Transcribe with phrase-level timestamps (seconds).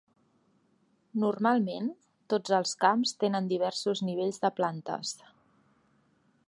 [1.23, 1.91] Normalment,
[2.35, 5.15] tots els camps tenen diversos nivells de plantes.